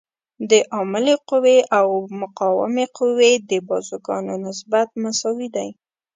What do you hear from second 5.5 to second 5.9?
دی.